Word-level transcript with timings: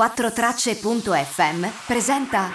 4tracce.fm 0.00 1.66
presenta 1.86 2.50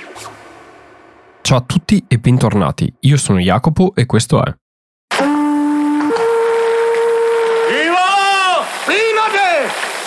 Ciao 1.41 1.57
a 1.57 1.61
tutti 1.61 2.03
e 2.07 2.17
bentornati. 2.17 2.91
Io 3.01 3.17
sono 3.17 3.37
Jacopo 3.37 3.93
e 3.93 4.07
questo 4.07 4.43
è! 4.43 4.51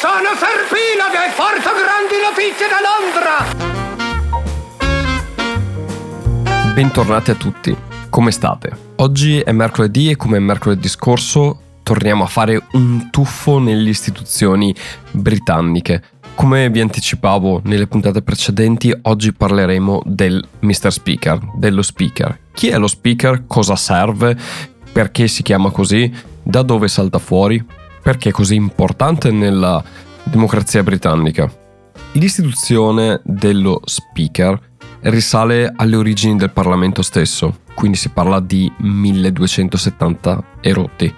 Sono 0.01 0.35
Serpinade! 0.35 1.31
Porto 1.37 1.71
grandi 1.79 2.17
notizie 2.27 2.67
da 2.67 2.81
Londra! 2.83 3.37
Bentornati 6.75 7.31
a 7.31 7.35
tutti. 7.37 7.77
Come 8.11 8.33
state? 8.33 8.77
Oggi 8.97 9.39
è 9.39 9.53
mercoledì 9.53 10.11
e 10.11 10.17
come 10.17 10.41
mercoledì 10.41 10.89
scorso 10.89 11.61
torniamo 11.89 12.25
a 12.25 12.27
fare 12.27 12.63
un 12.73 13.09
tuffo 13.11 13.59
nelle 13.59 13.89
istituzioni 13.89 14.75
britanniche. 15.13 16.18
Come 16.39 16.71
vi 16.71 16.81
anticipavo 16.81 17.63
nelle 17.65 17.89
puntate 17.89 18.23
precedenti, 18.23 18.97
oggi 19.03 19.33
parleremo 19.33 20.03
del 20.07 20.41
Mr. 20.61 20.93
Speaker, 20.93 21.41
dello 21.57 21.83
speaker. 21.83 22.39
Chi 22.55 22.69
è 22.69 22.79
lo 22.79 22.87
speaker? 22.87 23.43
Cosa 23.49 23.75
serve? 23.75 24.39
Perché 24.93 25.27
si 25.27 25.43
chiama 25.43 25.73
così? 25.73 26.09
Da 26.41 26.63
dove 26.63 26.87
salta 26.87 27.19
fuori? 27.19 27.61
Perché 28.01 28.29
è 28.29 28.33
così 28.33 28.55
importante 28.55 29.33
nella 29.33 29.83
democrazia 30.23 30.85
britannica? 30.85 31.53
L'istituzione 32.13 33.21
dello 33.25 33.81
speaker 33.85 34.61
risale 35.01 35.73
alle 35.75 35.97
origini 35.97 36.37
del 36.37 36.53
Parlamento 36.53 37.03
stesso, 37.03 37.63
quindi 37.75 37.97
si 37.97 38.11
parla 38.11 38.39
di 38.39 38.73
1270 38.77 40.45
erotti. 40.61 41.13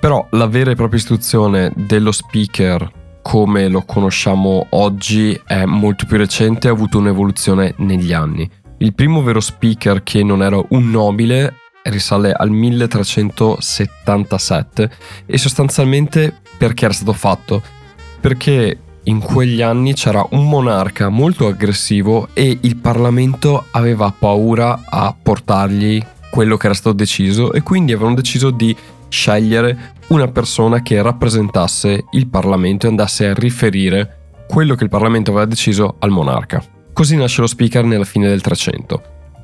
Però 0.00 0.26
la 0.30 0.48
vera 0.48 0.72
e 0.72 0.74
propria 0.74 0.98
istituzione 0.98 1.70
dello 1.76 2.10
speaker 2.10 2.98
come 3.30 3.68
lo 3.68 3.82
conosciamo 3.82 4.66
oggi 4.70 5.40
è 5.46 5.64
molto 5.64 6.04
più 6.04 6.16
recente 6.16 6.66
e 6.66 6.70
ha 6.70 6.72
avuto 6.72 6.98
un'evoluzione 6.98 7.74
negli 7.76 8.12
anni. 8.12 8.50
Il 8.78 8.92
primo 8.92 9.22
vero 9.22 9.38
speaker 9.38 10.02
che 10.02 10.24
non 10.24 10.42
era 10.42 10.60
un 10.70 10.90
nobile 10.90 11.54
risale 11.84 12.32
al 12.32 12.50
1377 12.50 14.90
e 15.26 15.38
sostanzialmente 15.38 16.40
perché 16.58 16.86
era 16.86 16.94
stato 16.94 17.12
fatto? 17.12 17.62
Perché 18.20 18.80
in 19.04 19.20
quegli 19.20 19.62
anni 19.62 19.94
c'era 19.94 20.26
un 20.30 20.48
monarca 20.48 21.08
molto 21.08 21.46
aggressivo 21.46 22.30
e 22.32 22.58
il 22.62 22.78
Parlamento 22.78 23.66
aveva 23.70 24.10
paura 24.10 24.82
a 24.84 25.14
portargli 25.14 26.04
quello 26.32 26.56
che 26.56 26.66
era 26.66 26.74
stato 26.74 26.96
deciso 26.96 27.52
e 27.52 27.62
quindi 27.62 27.92
avevano 27.92 28.16
deciso 28.16 28.50
di 28.50 28.76
scegliere 29.10 29.94
una 30.08 30.28
persona 30.28 30.80
che 30.80 31.02
rappresentasse 31.02 32.06
il 32.12 32.28
Parlamento 32.28 32.86
e 32.86 32.88
andasse 32.88 33.28
a 33.28 33.34
riferire 33.34 34.44
quello 34.48 34.74
che 34.74 34.84
il 34.84 34.90
Parlamento 34.90 35.30
aveva 35.30 35.44
deciso 35.44 35.96
al 35.98 36.10
monarca. 36.10 36.64
Così 36.92 37.16
nasce 37.16 37.42
lo 37.42 37.46
speaker 37.46 37.84
nella 37.84 38.04
fine 38.04 38.28
del 38.28 38.40
300. 38.40 39.02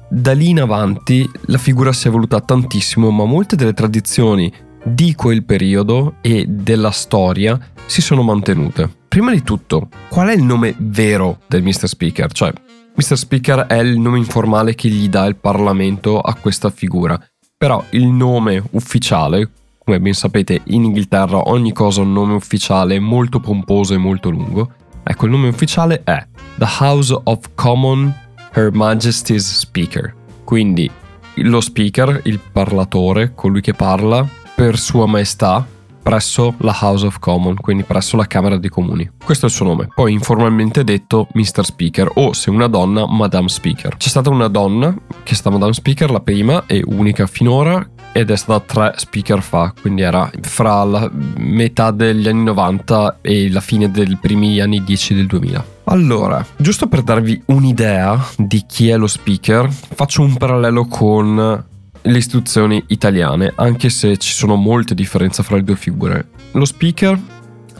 Da 0.08 0.32
lì 0.32 0.50
in 0.50 0.60
avanti 0.60 1.28
la 1.46 1.58
figura 1.58 1.92
si 1.92 2.06
è 2.06 2.08
evoluta 2.08 2.40
tantissimo, 2.40 3.10
ma 3.10 3.24
molte 3.24 3.56
delle 3.56 3.72
tradizioni 3.72 4.52
di 4.84 5.14
quel 5.14 5.44
periodo 5.44 6.16
e 6.20 6.46
della 6.48 6.90
storia 6.90 7.58
si 7.86 8.00
sono 8.00 8.22
mantenute. 8.22 8.88
Prima 9.08 9.32
di 9.32 9.42
tutto, 9.42 9.88
qual 10.08 10.28
è 10.28 10.32
il 10.32 10.42
nome 10.42 10.74
vero 10.78 11.40
del 11.48 11.62
Mr. 11.62 11.88
Speaker? 11.88 12.30
Cioè, 12.32 12.52
Mr. 12.94 13.16
Speaker 13.16 13.60
è 13.66 13.78
il 13.78 13.98
nome 13.98 14.18
informale 14.18 14.74
che 14.74 14.88
gli 14.88 15.08
dà 15.08 15.24
il 15.26 15.36
Parlamento 15.36 16.20
a 16.20 16.34
questa 16.34 16.70
figura. 16.70 17.18
Però 17.58 17.82
il 17.92 18.04
nome 18.04 18.62
ufficiale, 18.72 19.48
come 19.78 19.98
ben 19.98 20.12
sapete 20.12 20.60
in 20.64 20.84
Inghilterra 20.84 21.48
ogni 21.48 21.72
cosa 21.72 22.02
ha 22.02 22.04
un 22.04 22.12
nome 22.12 22.34
ufficiale 22.34 22.98
molto 23.00 23.40
pomposo 23.40 23.94
e 23.94 23.96
molto 23.96 24.28
lungo, 24.28 24.72
ecco 25.02 25.24
il 25.24 25.30
nome 25.30 25.48
ufficiale 25.48 26.02
è 26.04 26.26
The 26.58 26.66
House 26.80 27.18
of 27.24 27.52
Common 27.54 28.14
Her 28.52 28.74
Majesty's 28.74 29.60
Speaker. 29.60 30.14
Quindi 30.44 30.90
lo 31.36 31.62
speaker, 31.62 32.20
il 32.24 32.40
parlatore, 32.40 33.32
colui 33.34 33.62
che 33.62 33.72
parla 33.72 34.28
per 34.54 34.76
Sua 34.76 35.06
Maestà, 35.06 35.66
presso 36.06 36.54
la 36.58 36.78
House 36.82 37.04
of 37.04 37.18
Commons, 37.18 37.58
quindi 37.60 37.82
presso 37.82 38.16
la 38.16 38.28
Camera 38.28 38.56
dei 38.58 38.70
Comuni. 38.70 39.10
Questo 39.24 39.46
è 39.46 39.48
il 39.48 39.54
suo 39.56 39.64
nome, 39.64 39.88
poi 39.92 40.12
informalmente 40.12 40.84
detto 40.84 41.26
Mr. 41.32 41.64
Speaker 41.64 42.08
o 42.14 42.32
se 42.32 42.48
una 42.48 42.68
donna 42.68 43.08
Madame 43.08 43.48
Speaker. 43.48 43.96
C'è 43.96 44.08
stata 44.08 44.30
una 44.30 44.46
donna 44.46 44.94
che 45.24 45.32
è 45.32 45.34
stata 45.34 45.50
Madame 45.50 45.72
Speaker, 45.72 46.12
la 46.12 46.20
prima 46.20 46.62
e 46.66 46.80
unica 46.86 47.26
finora, 47.26 47.84
ed 48.12 48.30
è 48.30 48.36
stata 48.36 48.60
tre 48.60 48.92
speaker 48.98 49.42
fa, 49.42 49.74
quindi 49.78 50.02
era 50.02 50.30
fra 50.42 50.84
la 50.84 51.10
metà 51.12 51.90
degli 51.90 52.28
anni 52.28 52.44
90 52.44 53.18
e 53.20 53.50
la 53.50 53.60
fine 53.60 53.90
dei 53.90 54.16
primi 54.16 54.60
anni 54.60 54.84
10 54.84 55.12
del 55.12 55.26
2000. 55.26 55.64
Allora, 55.86 56.46
giusto 56.56 56.86
per 56.86 57.02
darvi 57.02 57.42
un'idea 57.46 58.24
di 58.36 58.62
chi 58.64 58.90
è 58.90 58.96
lo 58.96 59.08
speaker, 59.08 59.68
faccio 59.68 60.22
un 60.22 60.36
parallelo 60.36 60.86
con 60.86 61.64
le 62.06 62.18
istituzioni 62.18 62.82
italiane, 62.88 63.52
anche 63.56 63.88
se 63.88 64.16
ci 64.16 64.32
sono 64.32 64.54
molte 64.56 64.94
differenze 64.94 65.42
fra 65.42 65.56
le 65.56 65.64
due 65.64 65.76
figure. 65.76 66.28
Lo 66.52 66.64
speaker 66.64 67.20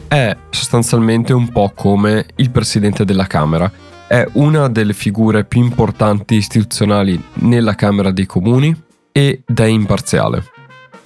è 0.07 0.35
sostanzialmente 0.49 1.33
un 1.33 1.49
po' 1.49 1.71
come 1.73 2.25
il 2.35 2.49
presidente 2.51 3.05
della 3.05 3.27
Camera. 3.27 3.71
È 4.07 4.25
una 4.33 4.69
delle 4.69 4.93
figure 4.93 5.43
più 5.43 5.61
importanti 5.61 6.35
istituzionali 6.35 7.21
nella 7.35 7.75
Camera 7.75 8.11
dei 8.11 8.25
Comuni 8.25 8.75
ed 9.11 9.43
è 9.53 9.65
imparziale 9.65 10.55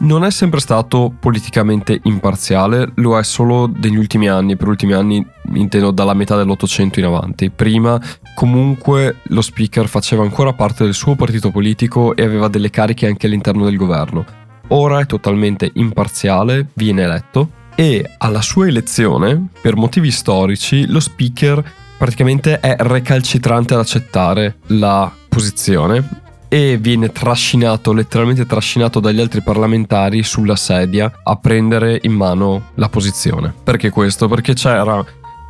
non 0.02 0.24
è 0.24 0.32
sempre 0.32 0.60
stato 0.60 1.14
politicamente 1.20 2.00
imparziale, 2.04 2.92
lo 2.96 3.18
è 3.18 3.24
solo 3.24 3.68
degli 3.68 3.98
ultimi 3.98 4.28
anni, 4.28 4.56
per 4.56 4.68
ultimi 4.68 4.94
anni 4.94 5.26
intendo 5.54 5.92
dalla 5.92 6.14
metà 6.14 6.36
dell'Ottocento 6.36 7.00
in 7.00 7.06
avanti. 7.06 7.50
Prima 7.50 8.00
comunque 8.34 9.18
lo 9.24 9.42
speaker 9.42 9.88
faceva 9.88 10.24
ancora 10.24 10.54
parte 10.54 10.84
del 10.84 10.94
suo 10.94 11.16
partito 11.16 11.52
politico 11.52 12.16
e 12.16 12.24
aveva 12.24 12.48
delle 12.48 12.70
cariche 12.70 13.08
anche 13.08 13.28
all'interno 13.28 13.66
del 13.66 13.78
governo. 13.78 14.26
Ora 14.70 15.00
è 15.00 15.06
totalmente 15.06 15.70
imparziale, 15.74 16.68
viene 16.74 17.04
eletto 17.04 17.52
e 17.76 18.16
alla 18.18 18.42
sua 18.42 18.68
elezione, 18.68 19.48
per 19.62 19.76
motivi 19.76 20.12
storici, 20.12 20.88
lo 20.88 21.00
speaker 21.00 21.64
praticamente 21.98 22.60
è 22.60 22.76
recalcitrante 22.80 23.74
ad 23.74 23.82
accettare 23.82 24.58
la 24.68 25.12
posizione 25.30 26.22
e 26.54 26.78
viene 26.78 27.14
trascinato, 27.14 27.94
letteralmente 27.94 28.46
trascinato 28.46 29.00
dagli 29.00 29.22
altri 29.22 29.42
parlamentari 29.42 30.22
sulla 30.22 30.58
sedia 30.58 31.22
a 31.24 31.38
prendere 31.38 31.98
in 32.02 32.12
mano 32.12 32.72
la 32.76 32.90
posizione. 32.90 33.54
Perché 33.64 33.90
questo? 33.90 34.28
Perché 34.28 34.54
c'era 34.54 35.02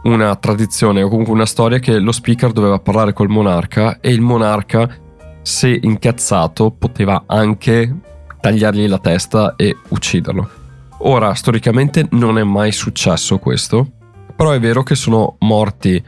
una 0.03 0.35
tradizione 0.35 1.01
o 1.01 1.09
comunque 1.09 1.33
una 1.33 1.47
storia 1.47 1.79
che 1.79 1.97
lo 1.97 2.11
speaker 2.11 2.51
doveva 2.51 2.77
parlare 2.77 3.13
col 3.13 3.29
monarca 3.29 3.99
e 3.99 4.11
il 4.11 4.21
monarca, 4.21 4.95
se 5.41 5.75
incazzato, 5.81 6.69
poteva 6.69 7.23
anche 7.25 7.95
tagliargli 8.39 8.87
la 8.87 8.99
testa 8.99 9.55
e 9.55 9.75
ucciderlo. 9.87 10.49
Ora, 10.99 11.33
storicamente 11.33 12.09
non 12.11 12.37
è 12.37 12.43
mai 12.43 12.71
successo 12.71 13.39
questo, 13.39 13.89
però 14.35 14.51
è 14.51 14.59
vero 14.59 14.83
che 14.83 14.93
sono 14.93 15.37
morti 15.39 16.03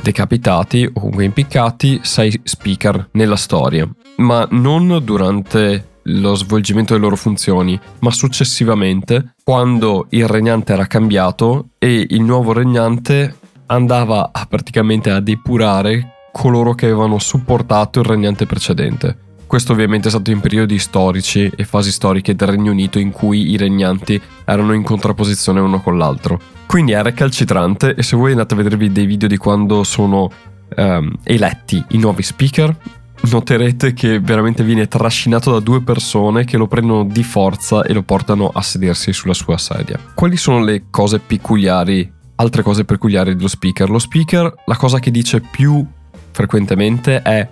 decapitati 0.00 0.86
o 0.86 0.92
comunque 0.94 1.24
impiccati 1.24 2.00
sei 2.02 2.40
speaker 2.44 3.10
nella 3.12 3.36
storia, 3.36 3.86
ma 4.18 4.46
non 4.50 5.00
durante 5.04 5.88
lo 6.02 6.34
svolgimento 6.34 6.92
delle 6.92 7.04
loro 7.04 7.16
funzioni, 7.16 7.78
ma 8.00 8.10
successivamente, 8.10 9.34
quando 9.44 10.06
il 10.10 10.26
regnante 10.26 10.72
era 10.72 10.86
cambiato 10.86 11.70
e 11.78 12.06
il 12.08 12.22
nuovo 12.22 12.52
regnante 12.52 13.36
andava 13.66 14.30
a, 14.32 14.46
praticamente 14.46 15.10
a 15.10 15.20
depurare 15.20 16.14
coloro 16.32 16.74
che 16.74 16.86
avevano 16.86 17.18
supportato 17.18 18.00
il 18.00 18.06
regnante 18.06 18.46
precedente. 18.46 19.26
Questo 19.46 19.72
ovviamente 19.72 20.08
è 20.08 20.10
stato 20.10 20.30
in 20.30 20.40
periodi 20.40 20.78
storici 20.78 21.50
e 21.56 21.64
fasi 21.64 21.90
storiche 21.90 22.34
del 22.34 22.48
Regno 22.48 22.70
Unito 22.70 22.98
in 22.98 23.10
cui 23.10 23.50
i 23.50 23.56
regnanti 23.56 24.20
erano 24.44 24.74
in 24.74 24.82
contrapposizione 24.82 25.58
uno 25.58 25.80
con 25.80 25.96
l'altro. 25.96 26.38
Quindi 26.66 26.92
è 26.92 27.02
recalcitrante 27.02 27.94
e 27.94 28.02
se 28.02 28.14
voi 28.14 28.32
andate 28.32 28.52
a 28.52 28.58
vedervi 28.58 28.92
dei 28.92 29.06
video 29.06 29.26
di 29.26 29.38
quando 29.38 29.84
sono 29.84 30.30
um, 30.76 31.12
eletti 31.22 31.82
i 31.88 31.98
nuovi 31.98 32.22
speaker, 32.22 32.76
noterete 33.20 33.92
che 33.92 34.20
veramente 34.20 34.62
viene 34.62 34.86
trascinato 34.88 35.52
da 35.52 35.60
due 35.60 35.82
persone 35.82 36.44
che 36.44 36.56
lo 36.56 36.66
prendono 36.66 37.04
di 37.04 37.22
forza 37.22 37.82
e 37.82 37.92
lo 37.92 38.02
portano 38.02 38.50
a 38.52 38.62
sedersi 38.62 39.12
sulla 39.12 39.34
sua 39.34 39.58
sedia. 39.58 39.98
Quali 40.14 40.36
sono 40.36 40.62
le 40.62 40.84
cose 40.90 41.18
peculiari, 41.18 42.10
altre 42.36 42.62
cose 42.62 42.84
peculiari 42.84 43.34
dello 43.34 43.48
speaker? 43.48 43.90
Lo 43.90 43.98
speaker, 43.98 44.52
la 44.66 44.76
cosa 44.76 44.98
che 44.98 45.10
dice 45.10 45.40
più 45.40 45.84
frequentemente 46.30 47.22
è 47.22 47.48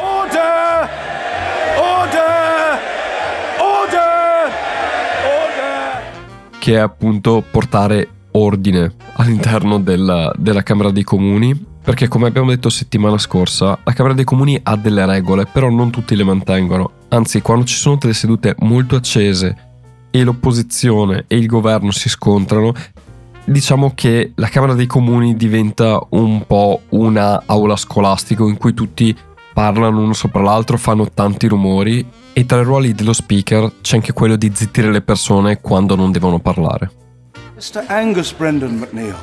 Order! 0.00 0.88
Order! 1.78 2.78
Order! 3.58 4.50
Order! 5.24 6.58
che 6.58 6.74
è 6.74 6.78
appunto 6.78 7.44
portare 7.50 8.08
ordine 8.32 8.94
all'interno 9.14 9.78
della, 9.78 10.32
della 10.36 10.62
Camera 10.62 10.90
dei 10.90 11.04
Comuni. 11.04 11.70
Perché 11.82 12.06
come 12.06 12.28
abbiamo 12.28 12.50
detto 12.50 12.70
settimana 12.70 13.18
scorsa, 13.18 13.78
la 13.82 13.92
Camera 13.92 14.14
dei 14.14 14.24
Comuni 14.24 14.58
ha 14.62 14.76
delle 14.76 15.04
regole, 15.04 15.46
però 15.46 15.68
non 15.68 15.90
tutti 15.90 16.14
le 16.14 16.22
mantengono. 16.22 16.90
Anzi, 17.08 17.42
quando 17.42 17.64
ci 17.64 17.74
sono 17.74 17.96
delle 17.96 18.14
sedute 18.14 18.54
molto 18.60 18.94
accese 18.94 19.70
e 20.10 20.22
l'opposizione 20.22 21.24
e 21.26 21.36
il 21.36 21.46
governo 21.46 21.90
si 21.90 22.08
scontrano, 22.08 22.72
diciamo 23.44 23.92
che 23.96 24.32
la 24.36 24.46
Camera 24.46 24.74
dei 24.74 24.86
Comuni 24.86 25.34
diventa 25.36 26.00
un 26.10 26.46
po' 26.46 26.82
una 26.90 27.42
aula 27.46 27.76
scolastica 27.76 28.44
in 28.44 28.58
cui 28.58 28.74
tutti 28.74 29.16
parlano 29.52 30.02
uno 30.02 30.12
sopra 30.12 30.40
l'altro, 30.40 30.76
fanno 30.76 31.10
tanti 31.12 31.48
rumori 31.48 32.06
e 32.32 32.46
tra 32.46 32.60
i 32.60 32.64
ruoli 32.64 32.94
dello 32.94 33.12
speaker 33.12 33.72
c'è 33.82 33.96
anche 33.96 34.12
quello 34.12 34.36
di 34.36 34.50
zittire 34.54 34.90
le 34.90 35.02
persone 35.02 35.60
quando 35.60 35.96
non 35.96 36.12
devono 36.12 36.38
parlare. 36.38 36.90
Mr. 37.56 37.84
Angus 37.88 38.32
Brendan 38.32 38.76
McNeil, 38.76 39.16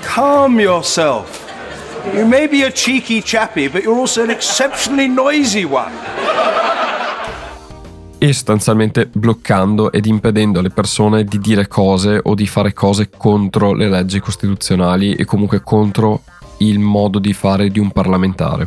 calm 0.00 0.58
yourself. 0.58 1.47
You 2.14 2.26
may 2.26 2.48
be 2.48 2.64
a 2.64 2.70
cheeky 2.70 3.22
chappy, 3.22 3.68
but 3.68 3.82
you're 3.82 3.98
also 3.98 4.22
an 4.22 4.30
exceptionally 4.30 5.08
noisy 5.08 5.64
one. 5.64 5.92
E 8.18 8.32
sostanzialmente 8.32 9.06
bloccando 9.06 9.92
ed 9.92 10.06
impedendo 10.06 10.58
alle 10.58 10.70
persone 10.70 11.24
di 11.24 11.38
dire 11.38 11.68
cose 11.68 12.20
o 12.22 12.34
di 12.34 12.46
fare 12.46 12.72
cose 12.72 13.10
contro 13.16 13.72
le 13.72 13.88
leggi 13.88 14.18
costituzionali 14.20 15.14
e 15.14 15.24
comunque 15.24 15.60
contro 15.62 16.22
il 16.58 16.80
modo 16.80 17.18
di 17.18 17.32
fare 17.32 17.68
di 17.68 17.78
un 17.78 17.92
parlamentare. 17.92 18.66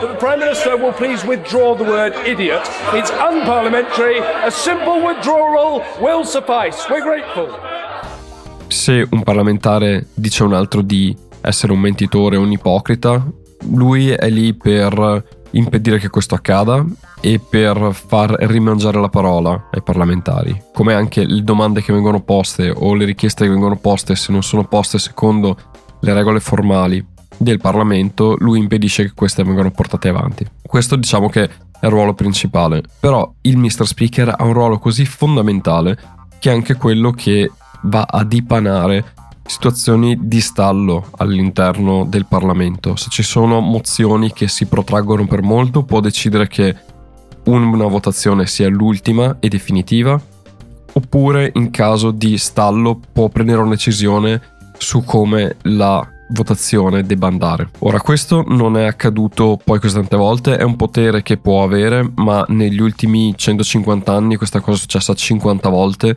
The 0.00 0.16
Prime 0.18 0.38
Minister 0.38 0.74
will 0.74 0.94
please 0.94 1.26
withdraw 1.26 1.76
the 1.76 1.84
word 1.84 2.14
idiot. 2.24 2.62
It's 2.94 3.10
unparliamentary. 3.10 4.18
A 4.44 4.50
simple 4.50 5.00
withdrawal 5.00 5.82
will 6.00 6.24
suffice. 6.24 6.88
We're 6.88 7.02
grateful. 7.02 7.48
Se 8.68 9.06
un 9.10 9.22
parlamentare 9.22 10.06
dice 10.14 10.42
a 10.42 10.46
un 10.46 10.54
altro 10.54 10.80
di 10.80 11.14
essere 11.42 11.72
un 11.72 11.80
mentitore 11.80 12.36
un 12.36 12.50
ipocrita, 12.50 13.24
lui 13.70 14.08
è 14.08 14.28
lì 14.30 14.54
per 14.54 15.24
impedire 15.52 15.98
che 15.98 16.08
questo 16.08 16.34
accada 16.34 16.84
e 17.20 17.38
per 17.38 17.90
far 17.92 18.34
rimangiare 18.40 19.00
la 19.00 19.08
parola 19.08 19.68
ai 19.70 19.82
parlamentari. 19.82 20.60
Come 20.72 20.94
anche 20.94 21.24
le 21.24 21.42
domande 21.42 21.82
che 21.82 21.92
vengono 21.92 22.22
poste 22.22 22.72
o 22.74 22.94
le 22.94 23.04
richieste 23.04 23.44
che 23.44 23.50
vengono 23.50 23.76
poste, 23.76 24.16
se 24.16 24.32
non 24.32 24.42
sono 24.42 24.64
poste 24.64 24.98
secondo 24.98 25.56
le 26.00 26.14
regole 26.14 26.40
formali 26.40 27.04
del 27.36 27.60
Parlamento, 27.60 28.36
lui 28.38 28.58
impedisce 28.58 29.04
che 29.04 29.12
queste 29.14 29.44
vengano 29.44 29.70
portate 29.70 30.08
avanti. 30.08 30.46
Questo 30.66 30.96
diciamo 30.96 31.28
che 31.28 31.44
è 31.44 31.86
il 31.86 31.90
ruolo 31.90 32.14
principale. 32.14 32.82
Però 32.98 33.32
il 33.42 33.56
Mr. 33.56 33.86
Speaker 33.86 34.34
ha 34.36 34.44
un 34.44 34.52
ruolo 34.52 34.78
così 34.78 35.04
fondamentale 35.04 35.98
che 36.38 36.50
è 36.50 36.54
anche 36.54 36.74
quello 36.74 37.10
che 37.12 37.50
va 37.82 38.02
a 38.08 38.24
dipanare 38.24 39.14
situazioni 39.44 40.16
di 40.20 40.40
stallo 40.40 41.06
all'interno 41.16 42.04
del 42.04 42.26
Parlamento. 42.26 42.96
Se 42.96 43.08
ci 43.10 43.22
sono 43.22 43.60
mozioni 43.60 44.32
che 44.32 44.48
si 44.48 44.66
protraggono 44.66 45.26
per 45.26 45.42
molto, 45.42 45.82
può 45.82 46.00
decidere 46.00 46.48
che 46.48 46.76
una 47.44 47.86
votazione 47.86 48.46
sia 48.46 48.68
l'ultima 48.68 49.36
e 49.40 49.48
definitiva, 49.48 50.20
oppure 50.92 51.50
in 51.54 51.70
caso 51.70 52.10
di 52.10 52.38
stallo 52.38 53.00
può 53.12 53.28
prendere 53.28 53.60
una 53.60 53.70
decisione 53.70 54.40
su 54.78 55.04
come 55.04 55.56
la 55.62 56.06
votazione 56.30 57.02
debba 57.02 57.26
andare. 57.26 57.70
Ora 57.80 58.00
questo 58.00 58.44
non 58.46 58.76
è 58.76 58.84
accaduto 58.84 59.60
poi 59.62 59.78
così 59.78 59.94
tante 59.94 60.16
volte, 60.16 60.56
è 60.56 60.62
un 60.62 60.76
potere 60.76 61.22
che 61.22 61.36
può 61.36 61.62
avere, 61.62 62.10
ma 62.16 62.44
negli 62.48 62.80
ultimi 62.80 63.34
150 63.36 64.12
anni 64.12 64.36
questa 64.36 64.60
cosa 64.60 64.78
è 64.78 64.80
successa 64.80 65.14
50 65.14 65.68
volte 65.68 66.16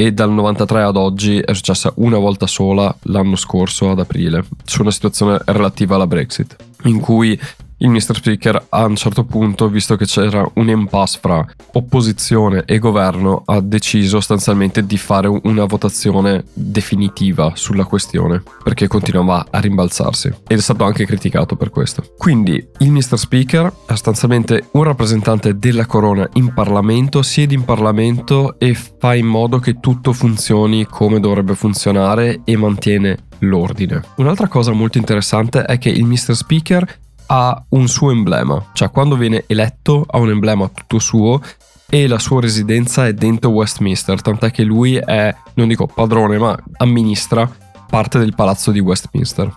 e 0.00 0.14
dal 0.14 0.30
93 0.30 0.82
ad 0.82 0.96
oggi 0.96 1.40
è 1.40 1.52
successa 1.52 1.92
una 1.96 2.16
volta 2.16 2.46
sola 2.46 2.94
l'anno 3.02 3.36
scorso 3.36 3.90
ad 3.90 3.98
aprile, 3.98 4.46
su 4.64 4.80
una 4.80 4.90
situazione 4.90 5.38
relativa 5.44 5.96
alla 5.96 6.06
Brexit, 6.06 6.56
in 6.84 7.00
cui 7.00 7.38
il 7.82 7.88
Mr. 7.88 8.16
Speaker 8.16 8.66
a 8.70 8.84
un 8.84 8.96
certo 8.96 9.24
punto, 9.24 9.68
visto 9.68 9.96
che 9.96 10.04
c'era 10.04 10.48
un 10.54 10.68
impasse 10.68 11.18
fra 11.20 11.44
opposizione 11.72 12.64
e 12.66 12.78
governo, 12.78 13.42
ha 13.46 13.60
deciso 13.60 14.18
sostanzialmente 14.20 14.84
di 14.84 14.98
fare 14.98 15.28
una 15.28 15.64
votazione 15.64 16.44
definitiva 16.52 17.52
sulla 17.54 17.84
questione, 17.84 18.42
perché 18.62 18.86
continuava 18.86 19.46
a 19.50 19.60
rimbalzarsi 19.60 20.28
ed 20.46 20.58
è 20.58 20.60
stato 20.60 20.84
anche 20.84 21.06
criticato 21.06 21.56
per 21.56 21.70
questo. 21.70 22.04
Quindi 22.18 22.64
il 22.78 22.90
Mr. 22.90 23.18
Speaker 23.18 23.66
è 23.66 23.90
sostanzialmente 23.90 24.68
un 24.72 24.82
rappresentante 24.82 25.58
della 25.58 25.86
corona 25.86 26.28
in 26.34 26.52
Parlamento, 26.52 27.22
siede 27.22 27.54
in 27.54 27.64
Parlamento 27.64 28.58
e 28.58 28.74
fa 28.74 29.14
in 29.14 29.26
modo 29.26 29.58
che 29.58 29.80
tutto 29.80 30.12
funzioni 30.12 30.84
come 30.84 31.18
dovrebbe 31.18 31.54
funzionare 31.54 32.42
e 32.44 32.56
mantiene 32.56 33.28
l'ordine. 33.40 34.02
Un'altra 34.16 34.48
cosa 34.48 34.72
molto 34.72 34.98
interessante 34.98 35.64
è 35.64 35.78
che 35.78 35.88
il 35.88 36.04
Mr. 36.04 36.34
Speaker 36.34 36.98
ha 37.32 37.64
un 37.70 37.86
suo 37.86 38.10
emblema, 38.10 38.70
cioè 38.72 38.90
quando 38.90 39.16
viene 39.16 39.44
eletto 39.46 40.04
ha 40.08 40.18
un 40.18 40.30
emblema 40.30 40.68
tutto 40.68 40.98
suo 40.98 41.40
e 41.88 42.08
la 42.08 42.18
sua 42.18 42.40
residenza 42.40 43.06
è 43.06 43.14
dentro 43.14 43.50
Westminster, 43.50 44.20
tant'è 44.20 44.50
che 44.50 44.64
lui 44.64 44.96
è, 44.96 45.34
non 45.54 45.68
dico 45.68 45.86
padrone, 45.86 46.38
ma 46.38 46.58
amministra 46.78 47.48
parte 47.88 48.18
del 48.18 48.34
palazzo 48.34 48.72
di 48.72 48.80
Westminster 48.80 49.56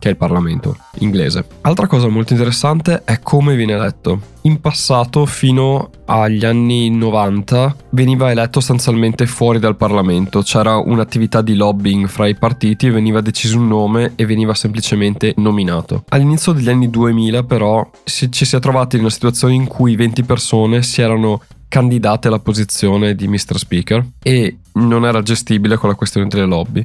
che 0.00 0.08
è 0.08 0.10
il 0.10 0.16
Parlamento 0.16 0.76
inglese. 0.98 1.44
Altra 1.60 1.86
cosa 1.86 2.08
molto 2.08 2.32
interessante 2.32 3.02
è 3.04 3.20
come 3.20 3.54
viene 3.54 3.74
eletto. 3.74 4.20
In 4.42 4.60
passato, 4.60 5.26
fino 5.26 5.90
agli 6.06 6.46
anni 6.46 6.88
90, 6.88 7.76
veniva 7.90 8.30
eletto 8.30 8.58
sostanzialmente 8.58 9.26
fuori 9.26 9.58
dal 9.58 9.76
Parlamento, 9.76 10.40
c'era 10.40 10.76
un'attività 10.78 11.42
di 11.42 11.54
lobbying 11.54 12.08
fra 12.08 12.26
i 12.26 12.34
partiti, 12.34 12.88
veniva 12.88 13.20
deciso 13.20 13.58
un 13.58 13.68
nome 13.68 14.12
e 14.16 14.24
veniva 14.24 14.54
semplicemente 14.54 15.34
nominato. 15.36 16.04
All'inizio 16.08 16.52
degli 16.52 16.70
anni 16.70 16.88
2000 16.88 17.42
però 17.44 17.88
ci 18.04 18.30
si 18.32 18.56
è 18.56 18.58
trovati 18.58 18.96
in 18.96 19.02
una 19.02 19.10
situazione 19.10 19.54
in 19.54 19.66
cui 19.66 19.94
20 19.94 20.24
persone 20.24 20.82
si 20.82 21.02
erano 21.02 21.42
candidate 21.70 22.26
alla 22.26 22.40
posizione 22.40 23.14
di 23.14 23.28
Mr. 23.28 23.56
Speaker 23.56 24.04
e 24.22 24.56
non 24.72 25.04
era 25.04 25.22
gestibile 25.22 25.76
con 25.76 25.88
la 25.88 25.94
questione 25.94 26.26
delle 26.26 26.44
lobby. 26.44 26.84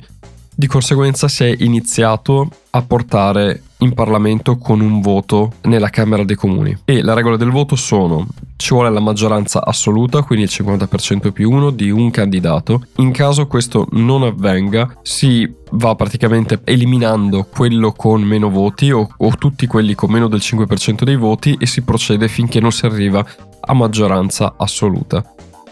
Di 0.57 0.67
conseguenza 0.67 1.27
si 1.27 1.43
è 1.43 1.53
iniziato 1.59 2.49
a 2.69 2.81
portare 2.81 3.61
in 3.79 3.93
Parlamento 3.93 4.57
con 4.57 4.79
un 4.79 5.01
voto 5.01 5.51
nella 5.63 5.89
Camera 5.89 6.23
dei 6.23 6.37
Comuni. 6.37 6.77
E 6.85 7.03
le 7.03 7.13
regole 7.13 7.35
del 7.35 7.51
voto 7.51 7.75
sono: 7.75 8.25
ci 8.55 8.73
vuole 8.73 8.89
la 8.89 9.01
maggioranza 9.01 9.65
assoluta, 9.65 10.21
quindi 10.21 10.45
il 10.45 10.51
50% 10.51 11.31
più 11.33 11.51
uno 11.51 11.71
di 11.71 11.89
un 11.89 12.09
candidato. 12.09 12.83
In 12.97 13.11
caso 13.11 13.47
questo 13.47 13.87
non 13.91 14.23
avvenga, 14.23 14.97
si 15.01 15.53
va 15.71 15.93
praticamente 15.95 16.61
eliminando 16.63 17.47
quello 17.51 17.91
con 17.91 18.21
meno 18.21 18.49
voti 18.49 18.91
o, 18.91 19.09
o 19.17 19.31
tutti 19.37 19.67
quelli 19.67 19.93
con 19.93 20.09
meno 20.09 20.29
del 20.29 20.39
5% 20.41 21.03
dei 21.03 21.17
voti 21.17 21.57
e 21.59 21.65
si 21.65 21.81
procede 21.81 22.29
finché 22.29 22.61
non 22.61 22.71
si 22.71 22.85
arriva 22.85 23.25
a 23.59 23.73
maggioranza 23.73 24.53
assoluta. 24.57 25.21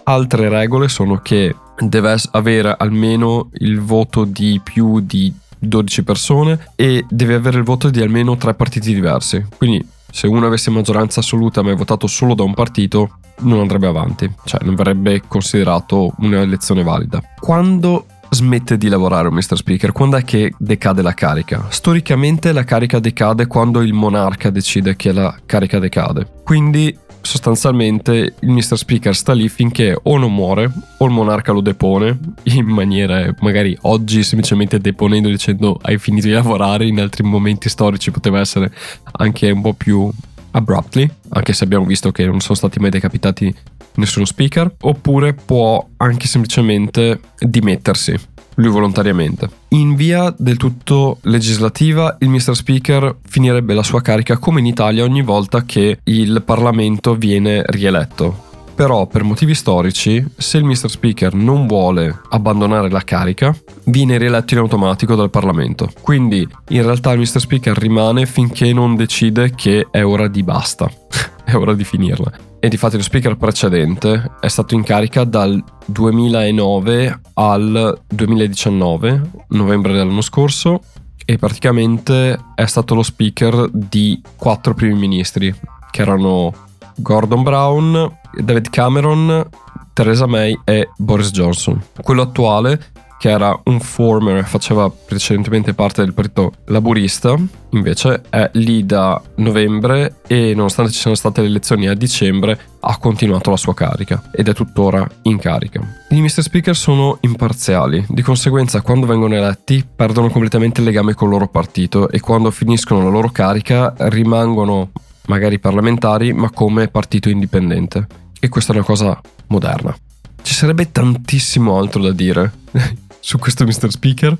Altre 0.04 0.50
regole 0.50 0.90
sono 0.90 1.20
che 1.20 1.56
deve 1.78 2.16
avere 2.32 2.76
almeno 2.78 3.50
il 3.54 3.80
voto 3.82 4.26
di 4.26 4.60
più 4.64 5.00
di 5.00 5.34
12 5.60 6.04
persone 6.04 6.68
e 6.76 7.06
deve 7.10 7.36
avere 7.36 7.58
il 7.58 7.64
voto 7.64 7.90
di 7.90 8.02
almeno 8.02 8.36
tre 8.38 8.54
partiti 8.54 8.94
diversi. 8.94 9.46
Quindi 9.58 9.86
se 10.12 10.28
uno 10.28 10.46
avesse 10.46 10.70
maggioranza 10.70 11.22
assoluta 11.22 11.62
ma 11.62 11.72
è 11.72 11.76
votato 11.76 12.08
solo 12.08 12.36
da 12.36 12.44
un 12.44 12.54
partito, 12.54 13.18
non 13.40 13.60
andrebbe 13.60 13.88
avanti, 13.88 14.32
cioè 14.46 14.64
non 14.64 14.76
verrebbe 14.76 15.24
considerato 15.28 16.14
un'elezione 16.20 16.84
valida. 16.84 17.22
Quando 17.40 18.06
smette 18.30 18.78
di 18.78 18.90
lavorare 18.90 19.28
un 19.28 19.36
Mr. 19.36 19.56
Speaker? 19.56 19.92
Quando 19.92 20.18
è 20.18 20.24
che 20.24 20.54
decade 20.58 21.02
la 21.02 21.14
carica? 21.14 21.66
Storicamente 21.70 22.52
la 22.52 22.64
carica 22.64 23.00
decade 23.00 23.48
quando 23.48 23.82
il 23.82 23.94
monarca 23.94 24.50
decide 24.50 24.96
che 24.96 25.12
la 25.12 25.36
carica 25.46 25.80
decade. 25.80 26.28
Quindi 26.44 26.96
sostanzialmente 27.24 28.36
il 28.40 28.50
Mr. 28.50 28.78
Speaker 28.78 29.16
sta 29.16 29.34
lì 29.34 29.50
finché 29.50 29.98
o 30.02 30.18
non 30.18 30.34
muore 30.34 30.72
o 30.98 31.06
il 31.06 31.12
monarca 31.12 31.52
lo 31.52 31.62
depone 31.62 32.20
in 32.44 32.66
maniera 32.66 33.34
magari 33.40 33.76
oggi 33.82 34.24
semplicemente 34.24 34.80
deponendo 34.80 35.30
dicendo 35.30 35.80
hai 35.82 35.98
finito 35.98 36.28
di 36.28 36.34
lavorare, 36.34 36.86
in 36.86 37.00
altri 37.00 37.24
momenti 37.24 37.70
storici 37.70 38.12
poteva 38.12 38.40
essere 38.40 38.72
anche 39.14 39.50
un 39.50 39.62
po' 39.62 39.74
più 39.74 40.12
abruptly, 40.52 41.10
anche 41.30 41.54
se 41.54 41.64
abbiamo 41.64 41.86
visto 41.86 42.12
che 42.12 42.26
non 42.26 42.40
sono 42.40 42.56
stati 42.56 42.80
mai 42.80 42.92
decapitati 42.92 43.54
nessuno 43.96 44.26
speaker, 44.26 44.76
oppure 44.82 45.34
può 45.34 45.88
anche 45.98 46.28
semplicemente 46.28 47.20
dimettersi 47.40 48.32
lui 48.56 48.70
volontariamente. 48.70 49.50
In 49.70 49.96
via 49.96 50.34
del 50.38 50.58
tutto 50.58 51.18
legislativa, 51.22 52.16
il 52.20 52.30
Mr. 52.30 52.56
Speaker 52.56 53.18
finirebbe 53.26 53.74
la 53.74 53.84
sua 53.84 54.02
carica 54.02 54.38
come 54.38 54.60
in 54.60 54.66
Italia 54.66 55.04
ogni 55.04 55.22
volta 55.22 55.64
che 55.64 56.00
il 56.04 56.42
Parlamento 56.46 57.16
viene 57.16 57.64
rieletto. 57.66 58.52
Però 58.76 59.06
per 59.06 59.24
motivi 59.24 59.54
storici, 59.54 60.26
se 60.36 60.58
il 60.58 60.64
Mr. 60.64 60.90
Speaker 60.90 61.36
non 61.36 61.68
vuole 61.68 62.22
abbandonare 62.30 62.90
la 62.90 63.02
carica, 63.02 63.56
viene 63.86 64.18
rieletto 64.18 64.56
in 64.56 64.62
automatico 64.62 65.16
dal 65.16 65.30
Parlamento. 65.30 65.92
Quindi 66.02 66.48
in 66.70 66.82
realtà 66.82 67.12
il 67.12 67.20
Mr. 67.20 67.40
Speaker 67.40 67.78
rimane 67.78 68.26
finché 68.26 68.74
non 68.74 68.96
decide 68.96 69.52
che 69.54 69.88
è 69.92 70.04
ora 70.04 70.28
di 70.28 70.42
basta, 70.42 70.90
è 71.46 71.54
ora 71.54 71.76
di 71.76 71.84
finirla 71.84 72.52
e 72.64 72.70
di 72.70 72.78
fatto 72.78 72.96
lo 72.96 73.04
speaker 73.04 73.36
precedente 73.36 74.36
è 74.40 74.48
stato 74.48 74.74
in 74.74 74.84
carica 74.84 75.26
dal 75.26 75.62
2009 75.86 77.20
al 77.34 78.02
2019, 78.08 79.22
novembre 79.50 79.92
dell'anno 79.92 80.22
scorso, 80.22 80.80
e 81.26 81.38
praticamente 81.38 82.40
è 82.56 82.66
stato 82.66 82.96
lo 82.96 83.04
speaker 83.04 83.68
di 83.70 84.22
quattro 84.38 84.74
primi 84.74 84.98
ministri, 84.98 85.54
che 85.92 86.02
erano 86.04 86.54
Gordon 86.96 87.44
Brown, 87.44 88.20
David 88.34 88.70
Cameron, 88.70 89.46
Theresa 89.92 90.26
May 90.26 90.58
e 90.64 90.88
Boris 90.96 91.32
Johnson. 91.32 91.84
Quello 92.02 92.22
attuale 92.22 92.92
che 93.24 93.30
era 93.30 93.58
un 93.68 93.80
former, 93.80 94.44
faceva 94.44 94.90
precedentemente 94.90 95.74
parte 95.74 96.04
del 96.04 96.14
partito 96.14 96.52
laburista, 96.66 97.34
invece 97.70 98.24
è 98.28 98.50
lì 98.56 98.86
da 98.86 99.22
novembre 99.36 100.16
e 100.28 100.52
nonostante 100.54 100.92
ci 100.92 101.00
siano 101.00 101.16
state 101.16 101.40
le 101.40 101.48
elezioni 101.48 101.88
a 101.88 101.94
dicembre 101.94 102.60
ha 102.82 102.98
continuato 102.98 103.50
la 103.50 103.56
sua 103.56 103.74
carica 103.74 104.24
ed 104.34 104.50
è 104.50 104.54
tuttora 104.54 105.08
in 105.22 105.38
carica. 105.40 105.80
I 106.10 106.20
Mr. 106.20 106.42
Speaker 106.42 106.76
sono 106.76 107.18
imparziali, 107.22 108.06
di 108.10 108.22
conseguenza 108.22 108.82
quando 108.82 109.06
vengono 109.06 109.36
eletti 109.36 109.88
perdono 109.96 110.30
completamente 110.30 110.82
il 110.82 110.88
legame 110.88 111.14
col 111.14 111.30
loro 111.30 111.48
partito 111.48 112.10
e 112.10 112.20
quando 112.20 112.52
finiscono 112.52 113.04
la 113.04 113.10
loro 113.10 113.30
carica 113.30 113.94
rimangono 114.00 114.92
magari 115.28 115.60
parlamentari 115.60 116.34
ma 116.34 116.50
come 116.50 116.90
partito 116.90 117.30
indipendente. 117.30 118.06
E 118.38 118.50
questa 118.50 118.74
è 118.74 118.76
una 118.76 118.84
cosa 118.84 119.18
moderna. 119.48 119.96
Ci 120.44 120.54
sarebbe 120.54 120.92
tantissimo 120.92 121.78
altro 121.78 122.02
da 122.02 122.12
dire 122.12 122.52
su 123.20 123.40
questo 123.40 123.64
Mr. 123.64 123.90
Speaker, 123.90 124.38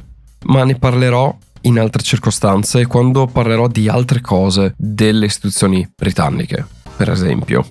ma 0.48 0.64
ne 0.66 0.76
parlerò 0.76 1.36
in 1.62 1.80
altre 1.80 2.04
circostanze 2.04 2.86
quando 2.88 3.26
parlerò 3.26 3.68
di 3.68 3.88
altre 3.88 4.20
cose 4.20 4.76
delle 4.78 5.26
istituzioni 5.26 5.90
britanniche. 5.96 6.68
Per 6.98 7.10
esempio, 7.10 7.66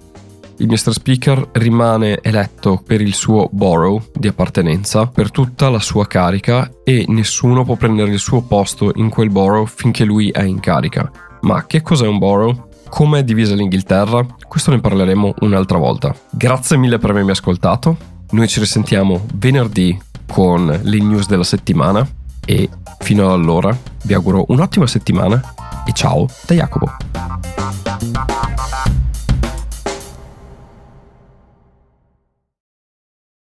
il 0.58 0.66
Mr. 0.66 0.92
Speaker 0.92 1.50
rimane 1.52 2.20
eletto 2.22 2.82
per 2.84 3.02
il 3.02 3.12
suo 3.12 3.48
borough 3.52 4.10
di 4.14 4.28
appartenenza 4.28 5.06
per 5.06 5.30
tutta 5.30 5.68
la 5.68 5.80
sua 5.80 6.06
carica 6.06 6.70
e 6.84 7.04
nessuno 7.08 7.64
può 7.64 7.76
prendere 7.76 8.12
il 8.12 8.18
suo 8.18 8.42
posto 8.42 8.92
in 8.94 9.10
quel 9.10 9.28
borough 9.28 9.68
finché 9.68 10.04
lui 10.04 10.30
è 10.30 10.42
in 10.42 10.60
carica. 10.60 11.10
Ma 11.42 11.66
che 11.66 11.82
cos'è 11.82 12.06
un 12.06 12.18
borough? 12.18 12.70
Come 12.88 13.20
è 13.20 13.24
divisa 13.24 13.54
l'Inghilterra? 13.54 14.24
Questo 14.48 14.70
ne 14.70 14.80
parleremo 14.80 15.34
un'altra 15.40 15.78
volta. 15.78 16.14
Grazie 16.30 16.76
mille 16.76 16.98
per 16.98 17.10
avermi 17.10 17.30
ascoltato. 17.30 18.11
Noi 18.32 18.48
ci 18.48 18.60
risentiamo 18.60 19.26
venerdì 19.34 20.00
con 20.26 20.66
le 20.66 20.98
news 20.98 21.26
della 21.26 21.44
settimana 21.44 22.06
e 22.46 22.68
fino 23.00 23.26
ad 23.26 23.32
allora 23.32 23.76
vi 24.04 24.14
auguro 24.14 24.46
un'ottima 24.48 24.86
settimana 24.86 25.40
e 25.84 25.92
ciao 25.92 26.26
da 26.46 26.54
Jacopo. 26.54 28.41